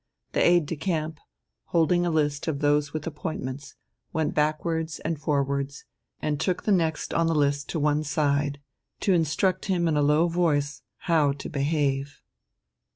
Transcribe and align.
The 0.31 0.43
aide 0.43 0.65
de 0.65 0.75
camp, 0.75 1.19
holding 1.65 2.07
a 2.07 2.09
list 2.09 2.47
of 2.47 2.57
those 2.57 2.91
with 2.91 3.05
appointments, 3.05 3.75
went 4.11 4.33
backwards 4.33 4.97
and 5.01 5.19
forwards 5.21 5.85
and 6.23 6.39
took 6.39 6.63
the 6.63 6.71
next 6.71 7.13
on 7.13 7.27
the 7.27 7.35
list 7.35 7.69
to 7.69 7.79
one 7.79 8.03
side, 8.03 8.59
to 9.01 9.13
instruct 9.13 9.65
him 9.65 9.87
in 9.87 9.95
a 9.95 10.01
low 10.01 10.27
voice 10.27 10.81
how 11.01 11.33
to 11.33 11.49
behave. 11.49 12.23